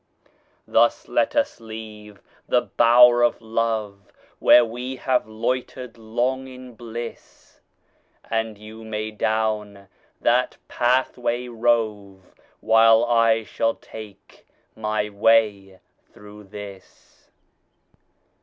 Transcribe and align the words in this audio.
Thus 0.67 1.07
let 1.07 1.35
us 1.35 1.59
leave 1.59 2.23
the 2.47 2.61
bower 2.63 3.21
of 3.21 3.39
love, 3.39 4.11
Where 4.39 4.65
we 4.65 4.95
have 4.95 5.27
loitered 5.27 5.95
long 5.95 6.47
in 6.47 6.73
bliss; 6.73 7.59
And 8.27 8.57
you 8.57 8.83
may 8.83 9.11
down 9.11 9.89
that 10.19 10.57
pathway 10.67 11.49
rove, 11.49 12.33
While 12.61 13.05
I 13.05 13.43
shall 13.43 13.75
take 13.75 14.47
my 14.75 15.07
way 15.07 15.79
through 16.11 16.45
this. 16.45 17.29